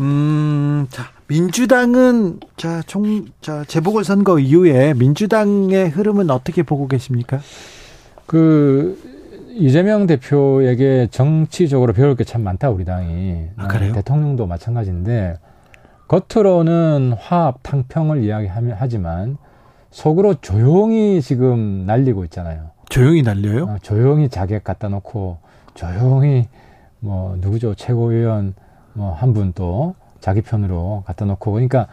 음, 0.00 0.86
자 0.88 1.06
민주당은 1.26 2.38
자총자 2.56 3.64
재보궐 3.66 4.04
선거 4.04 4.38
이후에 4.38 4.94
민주당의 4.94 5.90
흐름은 5.90 6.30
어떻게 6.30 6.62
보고 6.62 6.86
계십니까? 6.86 7.40
그 8.26 8.96
이재명 9.54 10.06
대표에게 10.06 11.08
정치적으로 11.10 11.92
배울 11.92 12.16
게 12.16 12.24
참 12.24 12.42
많다 12.42 12.70
우리 12.70 12.84
당이. 12.84 13.48
아, 13.56 13.68
그래요? 13.68 13.92
대통령도 13.92 14.46
마찬가지인데 14.46 15.36
겉으로는 16.08 17.14
화합 17.18 17.62
탕평을 17.62 18.22
이야기하지만 18.24 19.36
속으로 19.90 20.34
조용히 20.40 21.20
지금 21.20 21.84
날리고 21.86 22.24
있잖아요. 22.24 22.70
조용히 22.88 23.22
날려요? 23.22 23.64
어, 23.64 23.76
조용히 23.82 24.28
자객 24.28 24.64
갖다 24.64 24.88
놓고 24.88 25.38
조용히 25.74 26.48
뭐 27.00 27.36
누구죠 27.40 27.74
최고위원 27.74 28.54
뭐 28.94 29.14
한 29.14 29.32
분 29.32 29.52
또 29.54 29.94
자기 30.20 30.40
편으로 30.42 31.02
갖다 31.06 31.24
놓고 31.24 31.52
그러니까 31.52 31.88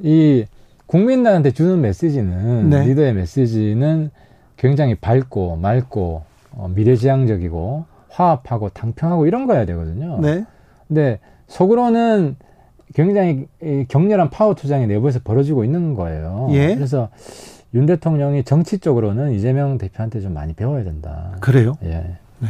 이 0.00 0.44
국민들한테 0.86 1.50
주는 1.52 1.80
메시지는 1.80 2.70
네. 2.70 2.84
리더의 2.86 3.12
메시지는 3.14 4.10
굉장히 4.56 4.94
밝고 4.94 5.56
맑고 5.56 6.22
어, 6.58 6.68
미래지향적이고 6.68 7.86
화합하고 8.10 8.68
당평하고 8.70 9.26
이런 9.26 9.46
거야 9.46 9.64
되거든요. 9.64 10.18
네. 10.20 10.44
근데 10.88 11.20
속으로는 11.46 12.36
굉장히 12.94 13.46
격렬한 13.88 14.30
파워 14.30 14.54
투쟁이 14.54 14.86
내부에서 14.86 15.20
벌어지고 15.22 15.64
있는 15.64 15.94
거예요. 15.94 16.48
예. 16.52 16.74
그래서 16.74 17.08
윤 17.74 17.86
대통령이 17.86 18.44
정치적으로는 18.44 19.32
이재명 19.32 19.78
대표한테 19.78 20.20
좀 20.20 20.34
많이 20.34 20.52
배워야 20.54 20.84
된다. 20.84 21.36
그래요? 21.40 21.74
예. 21.84 22.16
네. 22.38 22.48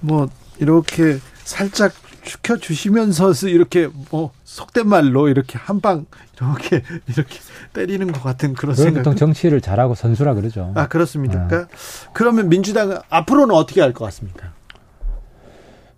뭐 0.00 0.28
이렇게 0.58 1.16
살짝 1.44 1.92
죽여주시면서 2.28 3.32
이렇게 3.48 3.88
뭐 4.10 4.30
속된 4.44 4.86
말로 4.88 5.28
이렇게 5.28 5.58
한 5.58 5.80
방 5.80 6.06
이렇게 6.36 6.82
이렇게 7.08 7.38
때리는 7.72 8.12
것 8.12 8.22
같은 8.22 8.52
그런 8.54 8.74
생각. 8.76 9.00
보통 9.00 9.16
정치를 9.16 9.60
잘하고 9.60 9.94
선수라 9.94 10.34
그러죠. 10.34 10.72
아 10.76 10.86
그렇습니까? 10.88 11.48
네. 11.48 11.64
그러면 12.12 12.48
민주당은 12.48 12.98
앞으로는 13.08 13.54
어떻게 13.54 13.80
할 13.80 13.92
것 13.92 14.04
같습니까? 14.06 14.52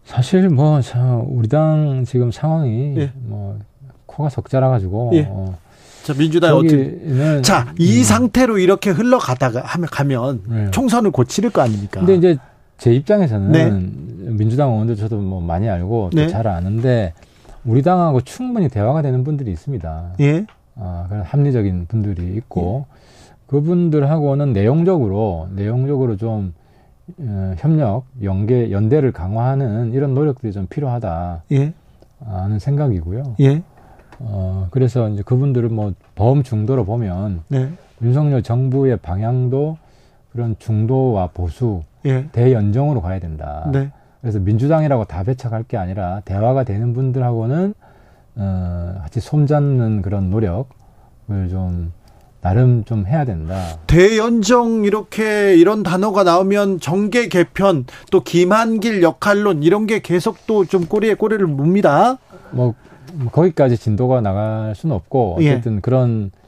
사실 0.05 0.49
뭐 0.49 0.81
우리 1.29 1.49
당 1.49 2.05
지금 2.07 2.31
상황이 2.33 2.95
예. 2.99 3.13
뭐 3.17 3.59
코가 4.07 4.29
석자라 4.29 4.69
가지고 4.69 5.11
예. 5.15 5.27
어, 5.31 5.57
자 6.03 6.15
민주당 6.15 6.57
어떻게 6.57 6.99
자이 7.43 7.99
음. 7.99 8.03
상태로 8.03 8.59
이렇게 8.59 8.91
흘러가다가 8.91 9.61
하면 9.63 9.89
가면 9.91 10.43
네. 10.49 10.71
총선을 10.73 11.11
고치를 11.13 11.51
거 11.51 11.63
아닙니까? 11.63 12.01
근데 12.01 12.15
이제 12.17 12.39
제 12.81 12.95
입장에서는 12.95 13.53
네. 13.53 14.31
민주당 14.33 14.71
의원들 14.73 14.97
저도 14.97 15.19
뭐 15.19 15.41
많이 15.41 15.69
알고 15.69 16.11
네. 16.15 16.29
잘 16.29 16.49
아는데 16.49 17.13
우리 17.65 17.83
당하고 17.83 18.23
충분히 18.23 18.69
대화가 18.69 19.03
되는 19.03 19.23
분들이 19.23 19.51
있습니다. 19.53 20.15
예. 20.21 20.47
아, 20.77 21.05
그런 21.11 21.23
합리적인 21.23 21.87
분들이 21.87 22.35
있고 22.37 22.87
예. 22.89 23.01
그분들하고는 23.47 24.53
내용적으로 24.55 25.49
내용적으로 25.55 26.17
좀 26.17 26.55
어, 27.19 27.55
협력, 27.59 28.05
연계, 28.23 28.71
연대를 28.71 29.13
강화하는 29.13 29.93
이런 29.93 30.15
노력들이 30.15 30.53
좀 30.53 30.67
필요하다. 30.67 31.43
예. 31.53 31.75
하는 32.25 32.59
생각이고요. 32.59 33.37
예. 33.41 33.63
어, 34.21 34.69
그래서 34.71 35.09
이제 35.09 35.23
그분들을 35.23 35.69
뭐 35.69 35.93
범 36.15 36.43
중도로 36.43 36.85
보면 36.85 37.41
네. 37.49 37.71
윤석열 38.03 38.43
정부의 38.43 38.99
방향도 38.99 39.79
그런 40.33 40.57
중도와 40.59 41.29
보수 41.29 41.83
예. 42.05 42.29
대연정으로 42.33 43.01
가야 43.03 43.19
된다. 43.19 43.69
네. 43.73 43.91
그래서 44.21 44.39
민주당이라고 44.39 45.05
다 45.05 45.23
배척할 45.23 45.65
게 45.65 45.77
아니라 45.77 46.21
대화가 46.25 46.65
되는 46.65 46.93
분들하고는 46.93 47.75
어, 48.37 48.95
같이 49.03 49.21
손잡는 49.21 50.03
그런 50.03 50.31
노력을 50.31 50.67
좀 51.51 51.93
나름 52.41 52.85
좀 52.85 53.07
해야 53.07 53.25
된다. 53.25 53.55
대연정 53.87 54.85
이렇게 54.85 55.57
이런 55.57 55.83
단어가 55.83 56.23
나오면 56.25 56.81
정계 56.81 57.29
개편 57.29 57.85
또 58.11 58.21
김한길 58.23 59.03
역할론 59.03 59.63
이런 59.63 59.87
게 59.87 60.01
계속 60.01 60.47
또 60.47 60.65
좀 60.65 60.87
꼬리에 60.87 61.15
꼬리를 61.15 61.45
묵니다. 61.47 62.19
뭐, 62.53 62.75
뭐 63.15 63.31
거기까지 63.31 63.77
진도가 63.77 64.21
나갈 64.21 64.75
수는 64.75 64.95
없고 64.97 65.39
예. 65.41 65.51
어쨌든 65.53 65.77
예. 65.77 65.81
그런 65.81 66.31
어, 66.33 66.40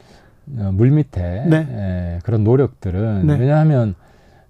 물 0.44 0.90
밑에 0.90 1.44
네. 1.46 1.66
에, 1.70 2.18
그런 2.24 2.44
노력들은 2.44 3.26
네. 3.26 3.38
왜냐하면 3.38 3.94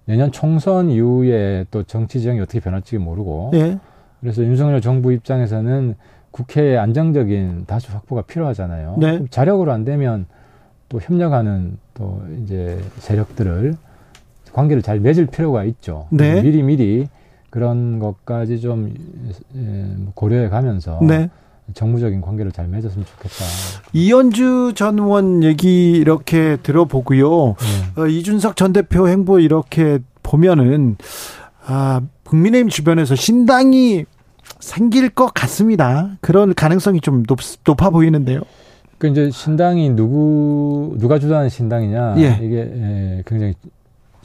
내년 0.05 0.33
총선 0.33 0.91
이후에 0.91 1.67
또 1.71 1.83
정치 1.85 2.21
지형이 2.21 2.41
어떻게 2.41 2.61
변할지 2.61 2.99
모르고 2.99 3.53
예. 3.55 3.79
그래서 4.21 4.43
윤석열 4.43 4.81
정부 4.81 5.13
입장에서는 5.13 5.95
국회의 6.31 6.79
안정적인 6.79 7.65
다수 7.67 7.93
확보가 7.93 8.23
필요하잖아요. 8.23 8.97
네. 8.99 9.25
자력으로 9.31 9.73
안 9.73 9.85
되면 9.85 10.27
또 10.89 10.99
협력하는 11.01 11.79
또 11.95 12.23
이제 12.43 12.79
세력들을 12.99 13.75
관계를 14.53 14.83
잘 14.83 15.01
맺을 15.01 15.27
필요가 15.27 15.65
있죠. 15.65 16.07
네. 16.11 16.43
미리 16.43 16.63
미리 16.63 17.09
그런 17.51 17.99
것까지 17.99 18.61
좀 18.61 18.95
고려해 20.15 20.49
가면서 20.49 21.01
네. 21.03 21.29
정무적인 21.75 22.21
관계를 22.21 22.53
잘 22.53 22.69
맺었으면 22.69 23.07
좋겠다. 23.07 23.45
이현주 23.93 24.73
전 24.75 24.99
의원 24.99 25.43
얘기 25.43 25.93
이렇게 25.93 26.57
들어보고요. 26.63 27.47
네. 27.47 28.03
어, 28.03 28.07
이준석 28.07 28.57
전 28.57 28.73
대표 28.73 29.09
행보 29.09 29.39
이렇게 29.41 29.99
보면은 30.23 30.97
아, 31.65 32.01
국민의힘 32.25 32.69
주변에서 32.69 33.15
신당이 33.15 34.05
생길 34.61 35.09
것 35.11 35.33
같습니다. 35.35 36.17
그런 36.21 36.55
가능성이 36.55 37.01
좀 37.01 37.25
높, 37.25 37.39
높아 37.65 37.91
보이는데요. 37.91 38.41
그 38.99 39.09
이제 39.09 39.31
신당이 39.31 39.91
누구 39.91 40.95
누가 40.99 41.19
주도하는 41.19 41.49
신당이냐 41.49 42.15
예. 42.19 42.39
이게 42.41 42.57
예, 42.59 43.23
굉장히 43.27 43.55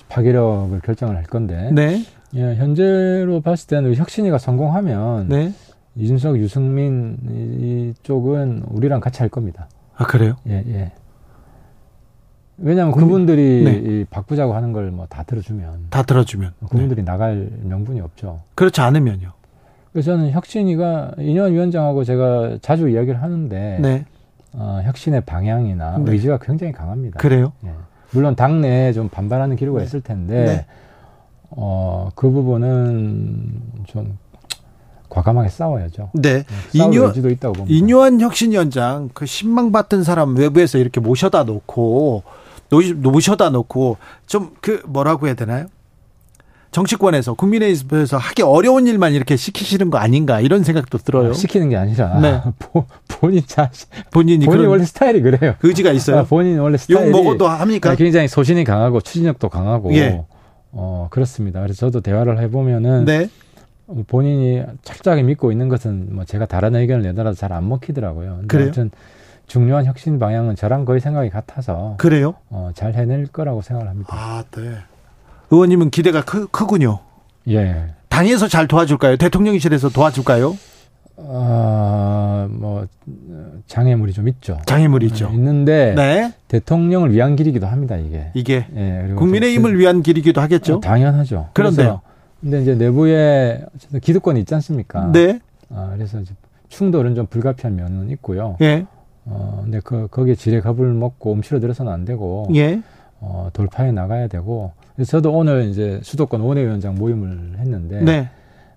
파괴력을 0.07 0.79
결정을 0.81 1.15
할 1.15 1.23
건데 1.23 1.71
네. 1.73 2.05
예, 2.35 2.55
현재로 2.55 3.41
봤을 3.41 3.67
때는 3.67 3.95
혁신이가 3.95 4.37
성공하면 4.37 5.29
네. 5.29 5.53
이준석, 5.97 6.37
유승민 6.37 7.17
이쪽은 7.99 8.63
우리랑 8.69 8.99
같이 8.99 9.19
할 9.19 9.29
겁니다. 9.29 9.67
아 9.95 10.05
그래요? 10.05 10.35
예, 10.47 10.63
예. 10.67 10.91
왜냐하면 12.59 12.93
그, 12.93 12.99
그분들이 13.01 13.63
네. 13.63 14.05
바꾸자고 14.09 14.53
하는 14.55 14.73
걸 14.73 14.91
뭐 14.91 15.05
다 15.07 15.23
들어주면 15.23 15.87
다 15.89 16.03
들어주면 16.03 16.53
그분들이 16.69 17.01
네. 17.01 17.05
나갈 17.11 17.49
명분이 17.63 17.99
없죠. 18.01 18.41
그렇지 18.55 18.81
않으면요. 18.81 19.31
그래서 19.91 20.11
저는 20.11 20.31
혁신이가 20.31 21.13
인현 21.19 21.53
위원장하고 21.53 22.03
제가 22.03 22.57
자주 22.61 22.89
이야기를 22.89 23.21
하는데 23.21 23.79
네. 23.81 24.05
어, 24.53 24.81
혁신의 24.83 25.21
방향이나 25.21 25.97
네. 25.99 26.11
의지가 26.11 26.39
굉장히 26.39 26.73
강합니다. 26.73 27.19
그래요? 27.19 27.53
예. 27.65 27.71
물론 28.11 28.35
당내에 28.35 28.93
좀 28.93 29.09
반발하는 29.09 29.55
기류가 29.55 29.79
네. 29.79 29.85
있을 29.85 30.01
텐데 30.01 30.45
네. 30.45 30.65
어, 31.49 32.09
그 32.15 32.29
부분은 32.29 33.61
좀 33.85 34.17
과감하게 35.09 35.49
싸워야죠. 35.49 36.11
네. 36.13 36.43
예, 36.75 36.79
인유, 36.79 37.03
의지도 37.05 37.29
있다고 37.29 37.53
봅니다. 37.53 37.75
인유한 37.77 38.19
혁신위원장 38.21 39.09
그 39.13 39.25
신망 39.25 39.71
받던 39.71 40.03
사람 40.03 40.35
외부에서 40.35 40.77
이렇게 40.77 40.99
모셔다 40.99 41.43
놓고 41.43 42.23
모셔다 42.97 43.49
놓고 43.49 43.97
좀 44.25 44.51
그 44.61 44.81
뭐라고 44.85 45.27
해야 45.27 45.35
되나요? 45.35 45.65
정치권에서 46.71 47.33
국민의힘에서 47.33 48.17
하기 48.17 48.41
어려운 48.43 48.85
일만 48.87 49.13
이렇게 49.13 49.35
시키시는 49.37 49.89
거 49.89 49.97
아닌가 49.97 50.41
이런 50.41 50.63
생각도 50.63 50.97
들어요. 50.97 51.31
아, 51.31 51.33
시키는 51.33 51.69
게 51.69 51.77
아니라 51.77 52.19
네. 52.19 52.41
본인 53.07 53.41
자신 53.47 53.87
본인이 54.11 54.45
본인 54.45 54.65
원래 54.67 54.83
스타일이 54.83 55.21
그래요. 55.21 55.55
의지가 55.63 55.91
있어요. 55.91 56.19
아, 56.19 56.23
본인 56.23 56.59
원래 56.59 56.77
스타일이 56.77 57.07
욕 57.07 57.11
먹어도 57.11 57.47
합니까? 57.47 57.95
굉장히 57.95 58.27
소신이 58.27 58.65
강하고 58.65 58.99
추진력도 59.01 59.47
강하고 59.49 59.93
예. 59.95 60.21
어 60.73 61.07
그렇습니다. 61.09 61.61
그래서 61.61 61.87
저도 61.87 62.01
대화를 62.01 62.39
해보면은 62.41 63.05
네. 63.05 63.29
본인이 64.07 64.63
철저하게 64.83 65.23
믿고 65.23 65.51
있는 65.51 65.69
것은 65.69 66.13
뭐 66.15 66.25
제가 66.25 66.45
다른 66.45 66.75
의견을 66.75 67.03
내더라도 67.03 67.35
잘 67.35 67.53
안 67.53 67.67
먹히더라고요. 67.69 68.41
그래요? 68.47 68.65
아무튼 68.65 68.91
중요한 69.47 69.85
혁신 69.85 70.19
방향은 70.19 70.55
저랑 70.57 70.83
거의 70.83 70.99
생각이 70.99 71.29
같아서 71.29 71.95
그래요? 71.97 72.35
어, 72.49 72.71
잘 72.75 72.93
해낼 72.95 73.27
거라고 73.27 73.61
생각을 73.61 73.89
합니다. 73.89 74.09
아, 74.11 74.43
네. 74.51 74.71
의원님은 75.49 75.89
기대가 75.91 76.21
크, 76.23 76.47
크군요. 76.47 76.99
예. 77.47 77.85
당에서 78.09 78.49
잘 78.49 78.67
도와줄까요? 78.67 79.15
대통령실에서 79.15 79.89
도와줄까요? 79.89 80.57
아, 81.19 82.47
뭐 82.51 82.85
장애물이 83.67 84.13
좀 84.13 84.27
있죠. 84.27 84.59
장애물이 84.65 85.07
있죠. 85.07 85.29
네, 85.29 85.35
있는데 85.35 85.93
네. 85.95 86.33
대통령을 86.47 87.11
위한 87.13 87.35
길이기도 87.35 87.65
합니다, 87.67 87.95
이게. 87.95 88.29
이게 88.33 88.67
예, 88.75 89.13
국민의힘을 89.15 89.73
그, 89.73 89.79
위한 89.79 90.03
길이기도 90.03 90.41
하겠죠. 90.41 90.75
어, 90.75 90.79
당연하죠. 90.79 91.49
그런데요. 91.53 92.01
근데 92.41 92.61
이제 92.61 92.75
내부에 92.75 93.65
기득권이 94.01 94.39
있지 94.41 94.53
않습니까? 94.55 95.11
네. 95.11 95.39
아, 95.69 95.91
그래서 95.95 96.19
이제 96.19 96.33
충돌은 96.69 97.15
좀 97.15 97.25
불가피한 97.25 97.75
면은 97.75 98.09
있고요. 98.11 98.57
예. 98.61 98.85
어, 99.25 99.61
근데 99.63 99.79
그 99.83 100.07
거기에 100.09 100.35
지뢰 100.35 100.61
겁을 100.61 100.93
먹고 100.93 101.31
움츠러들어서는 101.31 101.91
안 101.91 102.05
되고. 102.05 102.47
예. 102.55 102.81
어, 103.19 103.49
돌파해 103.53 103.91
나가야 103.91 104.27
되고 104.27 104.71
그래서 104.95 105.11
저도 105.11 105.33
오늘 105.33 105.65
이제 105.65 105.99
수도권 106.03 106.41
원외위원장 106.41 106.95
모임을 106.95 107.57
했는데 107.59 108.01
네. 108.01 108.29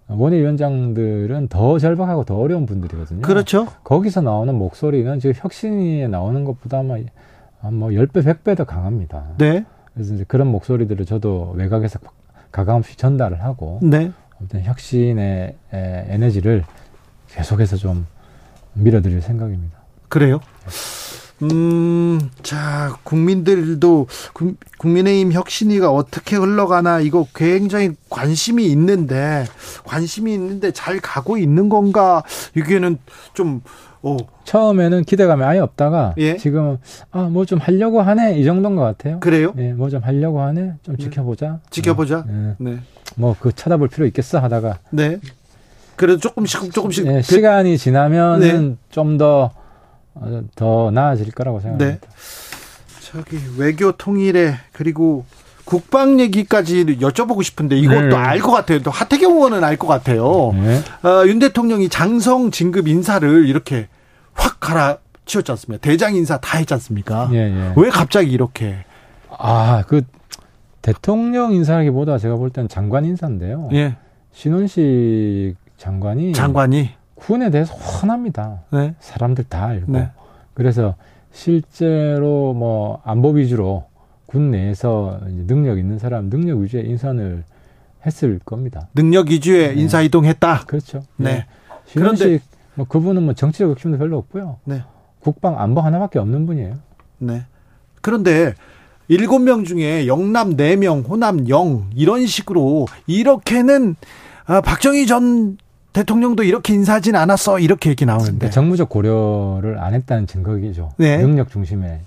원외위원장들은 0.09 1.49
더 1.49 1.79
절박하고 1.79 2.25
더 2.25 2.37
어려운 2.37 2.67
분들이거든요. 2.67 3.23
그렇죠. 3.23 3.67
거기서 3.85 4.23
나오는 4.23 4.55
목소리는 4.55 5.21
지금 5.21 5.35
혁신위에 5.37 6.09
나오는 6.09 6.45
것보다 6.45 6.79
아마 6.79 6.97
뭐 7.71 7.91
10배, 7.91 8.25
100배 8.25 8.57
더 8.57 8.65
강합니다. 8.65 9.25
네. 9.39 9.65
그래서 9.95 10.15
이제 10.15 10.25
그런 10.27 10.49
목소리들을 10.49 11.05
저도 11.05 11.53
외곽에서 11.57 12.01
가감없이 12.53 12.97
전달을 12.97 13.43
하고 13.43 13.79
네. 13.83 14.13
아무튼 14.39 14.63
혁신의 14.63 15.57
에너지를 15.73 16.65
계속해서 17.29 17.77
좀 17.77 18.07
밀어드릴 18.75 19.23
생각입니다. 19.23 19.79
그래요? 20.09 20.41
음, 21.43 22.21
자, 22.43 22.97
국민들도 23.05 24.07
국민의힘 24.79 25.33
혁신위가 25.33 25.91
어떻게 25.91 26.37
흘러가나 26.37 27.01
이거 27.01 27.27
굉장히 27.35 27.93
관심이 28.09 28.67
있는데 28.67 29.45
관심이 29.85 30.33
있는데 30.35 30.71
잘 30.73 31.01
가고 31.01 31.39
있는 31.39 31.69
건가 31.69 32.23
이게는 32.57 32.99
좀 33.33 33.63
오. 34.03 34.17
처음에는 34.45 35.05
기대감이 35.05 35.45
아예 35.45 35.59
없다가 35.59 36.15
예? 36.19 36.37
지금 36.39 36.79
아 37.11 37.29
뭐 37.29 37.45
좀 37.45 37.59
하려고 37.59 38.01
하네 38.01 38.39
이 38.39 38.45
정도인 38.45 38.75
것 38.77 38.83
같아요. 38.83 39.21
그래요? 39.21 39.53
예, 39.59 39.73
뭐 39.75 39.91
좀 39.91 40.03
하려고 40.03 40.41
하네. 40.41 40.75
좀 40.83 40.97
네. 40.97 41.05
지켜보자. 41.05 41.61
지켜보자. 41.71 42.25
네. 42.27 42.55
네. 42.59 42.79
뭐그 43.17 43.53
쳐다볼 43.53 43.89
필요 43.89 44.07
있겠어 44.07 44.39
하다가. 44.39 44.79
네. 44.91 45.19
그래도 45.97 46.19
조금씩 46.19 46.73
조금씩 46.73 47.07
예, 47.09 47.21
시간이 47.21 47.77
지나면은 47.77 48.71
네. 48.71 48.77
좀더 48.91 49.51
어, 49.55 49.60
더 50.55 50.91
나아질 50.91 51.33
거라고 51.33 51.61
생각합니다. 51.61 52.07
네. 52.07 52.09
저기 53.01 53.39
외교 53.59 53.93
통일에 53.93 54.55
그리고 54.73 55.25
국방 55.65 56.19
얘기까지 56.21 56.85
여쭤보고 56.85 57.43
싶은데 57.43 57.77
이것도 57.79 58.09
네. 58.09 58.17
알것 58.17 58.53
같아요. 58.53 58.81
또 58.83 58.91
하태경 58.91 59.33
의원은 59.33 59.63
알 59.65 59.77
것 59.77 59.87
같아요. 59.87 60.53
네. 60.55 60.81
어, 61.09 61.27
윤 61.27 61.39
대통령이 61.39 61.89
장성 61.89 62.51
진급 62.51 62.89
인사를 62.89 63.47
이렇게 63.49 63.89
확 64.35 64.59
갈아치웠지 64.61 65.51
않습니까? 65.53 65.81
대장 65.81 66.15
인사 66.17 66.39
다 66.39 66.59
했지 66.59 66.75
않습니까? 66.75 67.29
예, 67.33 67.39
예. 67.39 67.73
왜 67.77 67.89
갑자기 67.91 68.31
이렇게? 68.33 68.85
아, 69.39 69.85
그 69.87 70.03
대통령 70.83 71.53
인사라기보다 71.53 72.19
제가 72.19 72.37
볼 72.37 72.51
때는 72.51 72.69
장관 72.69 73.05
인사인데요. 73.05 73.69
예. 73.73 73.97
신원식 74.33 75.57
장관이 75.77 76.33
장관이 76.33 76.91
군에 77.21 77.51
대해서 77.51 77.75
훤합니다. 77.75 78.63
네. 78.73 78.95
사람들 79.01 79.45
다 79.45 79.67
알고. 79.67 79.93
네. 79.93 80.11
그래서 80.55 80.95
실제로 81.33 82.53
뭐 82.55 83.01
안보 83.05 83.31
위주로 83.31 83.85
군 84.27 84.51
내에서 84.51 85.21
능력 85.47 85.79
있는 85.79 85.99
사람, 85.99 86.31
능력 86.31 86.59
위주의 86.59 86.89
인선을 86.89 87.45
했을 88.07 88.39
겁니다. 88.45 88.89
능력 88.95 89.29
위주의 89.29 89.75
네. 89.75 89.81
인사 89.81 90.01
이동했다. 90.01 90.65
그렇죠. 90.67 91.03
네. 91.17 91.33
네. 91.35 91.47
그런데 91.95 92.41
뭐 92.75 92.87
그분은 92.87 93.23
뭐 93.23 93.35
정치적 93.35 93.71
욕심도 93.71 93.99
별로 93.99 94.19
없고요. 94.19 94.59
네. 94.65 94.83
국방 95.21 95.59
안보 95.61 95.81
하나밖에 95.81 96.19
없는 96.19 96.47
분이에요. 96.47 96.79
네. 97.19 97.43
그런데 98.01 98.55
일곱 99.09 99.41
명 99.41 99.65
중에 99.65 100.07
영남 100.07 100.57
네명 100.57 101.01
호남 101.01 101.49
영 101.49 101.91
이런 101.95 102.27
식으로 102.27 102.87
이렇게는 103.07 103.97
아, 104.47 104.61
박정희 104.61 105.07
전 105.07 105.59
대통령도 105.93 106.45
이렇게 106.45 106.73
인사하진 106.75 107.17
않았어 107.17 107.59
이렇게 107.59 107.91
얘기 107.91 108.07
나오는데 108.07 108.51
정무적 108.51 108.89
고려를 108.89 109.79
안 109.79 109.95
했다는 109.95 110.27
증거이죠. 110.27 110.93
네. 110.97 111.19
능력 111.19 111.51
중심에 111.51 112.01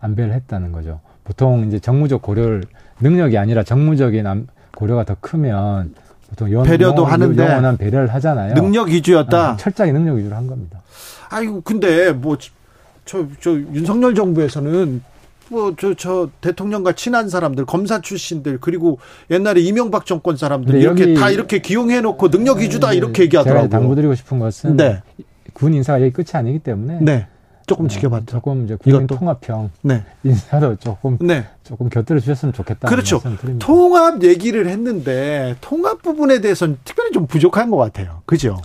안배를 0.00 0.32
했다는 0.34 0.72
거죠. 0.72 1.00
보통 1.24 1.66
이제 1.68 1.78
정무적 1.78 2.22
고려를 2.22 2.64
능력이 3.00 3.38
아니라 3.38 3.62
정무적인 3.62 4.48
고려가 4.74 5.04
더 5.04 5.16
크면 5.20 5.94
보통 6.30 6.50
연, 6.50 6.64
배려도 6.64 7.02
영원, 7.02 7.12
하는데 7.12 7.44
영원한 7.44 7.76
배려를 7.76 8.12
하잖아요. 8.14 8.54
능력 8.54 8.88
위주였다. 8.88 9.50
아, 9.50 9.56
철저하게 9.56 9.92
능력 9.92 10.16
위주로 10.16 10.34
한 10.34 10.46
겁니다. 10.46 10.80
아이고 11.28 11.60
근데 11.60 12.12
뭐 12.12 12.36
저저 13.04 13.52
윤석열 13.72 14.14
정부에서는 14.14 15.02
뭐저저 15.48 16.30
대통령과 16.40 16.92
친한 16.92 17.28
사람들 17.28 17.66
검사 17.66 18.00
출신들 18.00 18.58
그리고 18.60 18.98
옛날에 19.30 19.60
이명박 19.60 20.06
정권 20.06 20.36
사람들 20.36 20.76
이렇게 20.76 21.14
다 21.14 21.30
이렇게 21.30 21.60
기용해 21.60 22.00
놓고 22.00 22.30
능력 22.30 22.58
위주다 22.58 22.90
네, 22.90 22.96
이렇게 22.96 23.24
얘기하더라고요. 23.24 23.68
제가 23.68 23.78
당부드리고 23.78 24.14
싶은 24.14 24.38
것은 24.38 24.76
네. 24.76 25.02
군 25.52 25.74
인사가 25.74 26.00
여기 26.00 26.12
끝이 26.12 26.28
아니기 26.32 26.58
때문에 26.60 26.98
네. 27.00 27.26
조금 27.66 27.88
지켜봤죠. 27.88 28.26
조금 28.26 28.64
이제 28.64 28.76
국민 28.76 29.06
통합형 29.06 29.70
네. 29.82 30.04
인사도 30.24 30.76
조금 30.76 31.18
네. 31.20 31.46
조금 31.62 31.88
곁들여 31.88 32.20
주셨으면 32.20 32.52
좋겠다. 32.52 32.88
그렇죠. 32.88 33.22
통합 33.58 34.22
얘기를 34.22 34.66
했는데 34.66 35.56
통합 35.60 36.02
부분에 36.02 36.40
대해서는 36.40 36.78
특별히 36.84 37.12
좀 37.12 37.26
부족한 37.26 37.70
것 37.70 37.76
같아요. 37.76 38.22
그죠? 38.26 38.60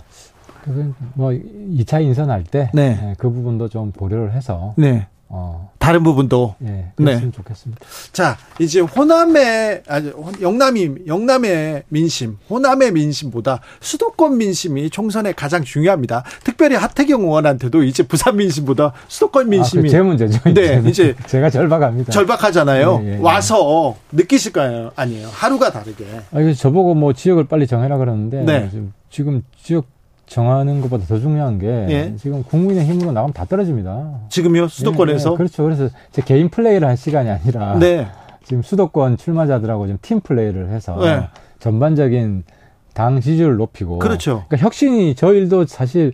그건 0.64 0.94
뭐 1.14 1.30
2차 1.30 2.02
인선 2.02 2.30
할 2.30 2.44
때그 2.44 2.70
네. 2.74 2.96
네, 3.00 3.14
부분도 3.18 3.68
좀 3.68 3.92
고려를 3.92 4.32
해서 4.32 4.74
네. 4.76 5.06
어, 5.30 5.70
다른 5.78 6.02
부분도 6.02 6.54
예, 6.64 6.92
네. 6.96 7.30
좋겠습니다. 7.30 7.84
자, 8.12 8.38
이제 8.58 8.80
호남의 8.80 9.82
아니 9.86 10.10
영남이 10.40 10.90
영남의 11.06 11.82
민심, 11.88 12.38
호남의 12.48 12.92
민심보다 12.92 13.60
수도권 13.80 14.38
민심이 14.38 14.88
총선에 14.88 15.32
가장 15.32 15.64
중요합니다. 15.64 16.24
특별히 16.44 16.76
하태경 16.76 17.20
의원한테도 17.22 17.82
이제 17.82 18.02
부산 18.02 18.36
민심보다 18.36 18.92
수도권 19.08 19.50
민심이 19.50 19.80
아, 19.80 19.82
그제 19.84 20.00
문제죠. 20.00 20.40
네, 20.54 20.82
이제 20.86 21.14
제가 21.26 21.50
절박합니다. 21.50 22.10
절박하잖아요. 22.10 23.02
예, 23.04 23.12
예, 23.14 23.18
와서 23.20 23.96
느끼실까요? 24.12 24.92
아니에요. 24.96 25.28
하루가 25.30 25.70
다르게. 25.70 26.06
아, 26.32 26.52
저보고 26.54 26.94
뭐 26.94 27.12
지역을 27.12 27.48
빨리 27.48 27.66
정해라 27.66 27.98
그러는데 27.98 28.44
네. 28.44 28.70
지금 29.10 29.42
지역 29.62 29.86
정하는 30.28 30.80
것보다 30.80 31.06
더 31.06 31.18
중요한 31.18 31.58
게 31.58 31.86
예. 31.88 32.14
지금 32.16 32.42
국민의 32.42 32.84
힘으로 32.84 33.12
나가면 33.12 33.32
다 33.32 33.44
떨어집니다. 33.44 34.20
지금요 34.28 34.68
수도권에서 34.68 35.30
예, 35.30 35.32
예. 35.32 35.36
그렇죠. 35.36 35.64
그래서 35.64 35.88
제 36.12 36.22
개인 36.22 36.48
플레이를 36.48 36.86
할 36.86 36.96
시간이 36.96 37.30
아니라 37.30 37.78
네. 37.78 38.06
지금 38.44 38.62
수도권 38.62 39.16
출마자들하고 39.16 39.86
지금 39.86 39.98
팀 40.02 40.20
플레이를 40.20 40.70
해서 40.70 40.96
네. 41.00 41.28
전반적인 41.60 42.44
당 42.92 43.20
지지율을 43.20 43.56
높이고 43.56 43.98
그렇죠. 43.98 44.44
그러니까 44.48 44.66
혁신이 44.66 45.14
저 45.14 45.32
일도 45.32 45.66
사실 45.66 46.12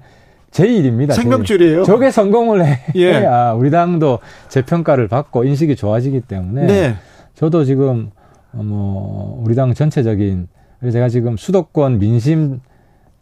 제 0.50 0.68
일입니다. 0.68 1.14
생명줄이에요. 1.14 1.82
저게 1.82 2.12
성공을 2.12 2.64
해, 2.64 2.78
예. 2.94 3.24
야 3.24 3.52
우리 3.58 3.70
당도 3.70 4.20
재평가를 4.48 5.08
받고 5.08 5.44
인식이 5.44 5.74
좋아지기 5.74 6.20
때문에 6.22 6.66
네. 6.66 6.94
저도 7.34 7.64
지금 7.64 8.10
뭐 8.52 9.42
우리 9.44 9.56
당 9.56 9.74
전체적인 9.74 10.46
그래서 10.78 10.92
제가 10.92 11.08
지금 11.08 11.36
수도권 11.36 11.98
민심 11.98 12.60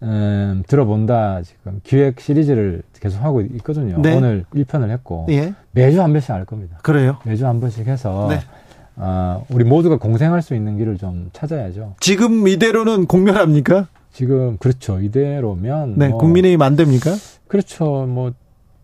음, 0.03 0.65
들어본다 0.67 1.43
지금 1.43 1.81
기획 1.85 2.21
시리즈를 2.21 2.83
계속 3.01 3.23
하고 3.23 3.41
있거든요. 3.41 4.01
네. 4.03 4.17
오늘 4.17 4.45
1편을 4.55 4.91
했고 4.91 5.27
예. 5.31 5.55
매주 5.71 6.03
한 6.03 6.13
번씩 6.13 6.31
할 6.31 6.45
겁니다. 6.45 6.79
그래요? 6.83 7.19
매주 7.25 7.47
한 7.47 7.61
번씩 7.61 7.87
해서 7.87 8.27
네. 8.29 8.41
어, 8.97 9.45
우리 9.49 9.65
모두가 9.65 9.99
공생할 9.99 10.43
수 10.43 10.55
있는 10.55 10.77
길을 10.77 10.99
좀 10.99 11.31
찾아야죠. 11.33 11.95
지금 12.01 12.47
이대로는 12.49 13.07
공멸합니까? 13.07 13.87
지금 14.13 14.59
그렇죠. 14.59 15.01
이대로면 15.01 15.95
네, 15.97 16.09
뭐, 16.09 16.19
국민의힘 16.19 16.61
안 16.61 16.77
됩니까? 16.77 17.13
그렇죠. 17.49 18.07
뭐 18.07 18.33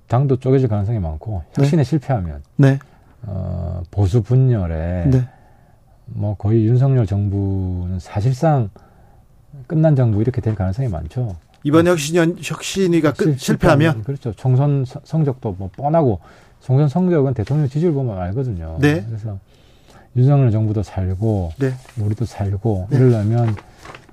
당도 0.07 0.39
쪼개질 0.39 0.69
가능성이 0.69 1.01
많고 1.01 1.43
혁신에 1.55 1.83
네. 1.83 1.85
실패하면 1.85 2.43
네. 2.57 2.79
어, 3.23 3.83
보수 3.91 4.23
분열에 4.23 5.11
네. 5.11 5.29
뭐 6.07 6.37
거의 6.37 6.65
윤석열 6.65 7.07
정부는 7.07 7.99
사실상 7.99 8.71
끝난 9.67 9.97
정부 9.97 10.21
이렇게 10.21 10.41
될 10.41 10.55
가능성이 10.55 10.89
많죠. 10.89 11.37
이번 11.65 11.87
혁신 11.87 12.37
혁신이가 12.41 13.13
끝, 13.13 13.39
실패하면 13.39 14.05
그렇죠. 14.05 14.33
총선 14.33 14.85
성적도 15.05 15.57
뭐 15.59 15.71
뻔하고 15.77 16.21
총선 16.61 16.89
성적은 16.89 17.35
대통령 17.35 17.69
지지율 17.69 17.93
보면 17.93 18.19
알거든요. 18.19 18.79
네. 18.81 19.05
그래서 19.07 19.39
윤석열 20.17 20.51
정부도 20.51 20.83
살고 20.83 21.53
네. 21.59 21.73
우리도 21.99 22.25
살고 22.25 22.89
네. 22.91 22.97
이러려면 22.97 23.55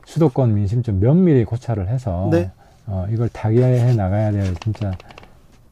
수도권 0.06 0.54
민심 0.54 0.84
좀 0.84 1.00
면밀히 1.00 1.44
고찰을 1.46 1.88
해서 1.88 2.30
네. 2.32 2.52
어, 2.88 3.08
이걸 3.12 3.30
타개해 3.30 3.96
나가야 3.96 4.32
될 4.32 4.56
진짜 4.56 4.92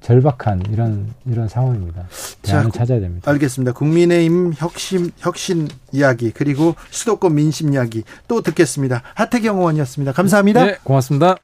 절박한 0.04 0.64
이런 0.72 1.14
이런 1.26 1.48
상황입니다. 1.48 2.08
대안을 2.42 2.72
자, 2.72 2.80
찾아야 2.80 3.00
됩니다. 3.00 3.32
알겠습니다. 3.32 3.72
국민의힘 3.72 4.54
혁신 4.56 5.12
혁신 5.18 5.70
이야기 5.92 6.32
그리고 6.32 6.76
수도권 6.92 7.34
민심 7.34 7.74
이야기 7.74 8.04
또 8.28 8.42
듣겠습니다. 8.42 9.02
하태경 9.16 9.58
의원이었습니다. 9.58 10.12
감사합니다. 10.12 10.66
네, 10.66 10.78
고맙습니다. 10.84 11.38